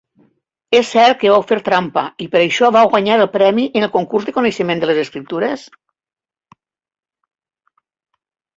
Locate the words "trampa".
1.67-2.03